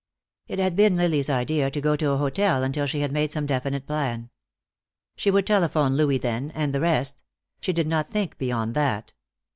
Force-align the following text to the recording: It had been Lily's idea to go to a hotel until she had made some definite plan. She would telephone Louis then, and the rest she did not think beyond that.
It 0.47 0.57
had 0.57 0.75
been 0.75 0.95
Lily's 0.95 1.29
idea 1.29 1.69
to 1.69 1.79
go 1.79 1.95
to 1.95 2.09
a 2.09 2.17
hotel 2.17 2.63
until 2.63 2.87
she 2.87 3.01
had 3.01 3.11
made 3.11 3.31
some 3.31 3.45
definite 3.45 3.85
plan. 3.85 4.31
She 5.15 5.29
would 5.29 5.45
telephone 5.45 5.95
Louis 5.95 6.17
then, 6.17 6.49
and 6.55 6.73
the 6.73 6.79
rest 6.81 7.21
she 7.59 7.71
did 7.71 7.85
not 7.85 8.09
think 8.09 8.39
beyond 8.39 8.73
that. 8.73 9.13